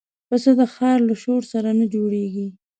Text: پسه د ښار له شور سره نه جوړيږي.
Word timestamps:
پسه 0.29 0.51
د 0.59 0.61
ښار 0.73 0.99
له 1.09 1.15
شور 1.21 1.41
سره 1.53 1.69
نه 1.79 1.85
جوړيږي. 1.93 2.47